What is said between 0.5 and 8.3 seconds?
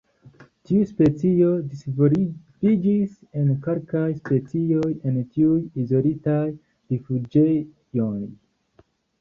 Tiu specio disvolviĝis en kelkaj specioj en tiuj izolitaj rifuĝejoj.